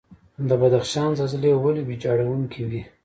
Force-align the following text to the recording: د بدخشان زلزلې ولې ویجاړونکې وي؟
د 0.49 0.51
بدخشان 0.61 1.09
زلزلې 1.19 1.51
ولې 1.63 1.81
ویجاړونکې 1.87 2.61
وي؟ 2.69 2.81